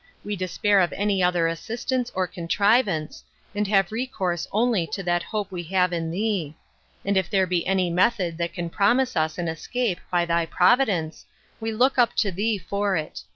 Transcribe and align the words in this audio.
We 0.25 0.35
despair 0.35 0.79
of 0.79 0.91
any 0.93 1.21
other 1.21 1.47
assistance 1.47 2.11
or 2.15 2.25
contrivance, 2.25 3.23
and 3.53 3.67
have 3.67 3.91
recourse 3.91 4.47
only 4.51 4.87
to 4.87 5.03
that 5.03 5.21
hope 5.21 5.51
we 5.51 5.61
have 5.65 5.93
in 5.93 6.09
thee; 6.09 6.55
and 7.05 7.17
if 7.17 7.29
there 7.29 7.45
be 7.45 7.67
any 7.67 7.91
method 7.91 8.39
that 8.39 8.51
can 8.51 8.71
promise 8.71 9.15
us 9.15 9.37
an 9.37 9.47
escape 9.47 9.99
by 10.09 10.25
thy 10.25 10.47
providence, 10.47 11.27
we 11.59 11.71
look 11.71 11.99
up 11.99 12.15
to 12.15 12.31
thee 12.31 12.57
for 12.57 12.95
it. 12.97 13.21